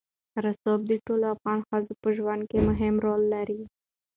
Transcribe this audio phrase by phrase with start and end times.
[0.43, 3.61] رسوب د ټولو افغان ښځو په ژوند کې هم رول لري.